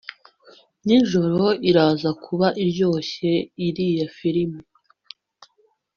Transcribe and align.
nijoro 0.85 1.45
iraza 1.69 2.09
kuba 2.23 2.47
iryoshye 2.63 3.31
iriya 3.67 4.07
firime 4.17 4.61